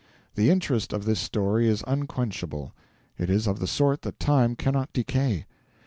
The 0.33 0.49
interest 0.49 0.93
of 0.93 1.05
this 1.05 1.19
story 1.19 1.67
is 1.67 1.83
unquenchable; 1.85 2.73
it 3.19 3.29
is 3.29 3.45
of 3.45 3.59
the 3.59 3.67
sort 3.67 4.01
that 4.01 4.19
time 4.19 4.55
cannot 4.55 4.91
decay. 4.93 5.45